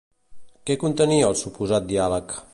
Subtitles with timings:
[0.69, 2.39] Què contenia el suposat diàleg?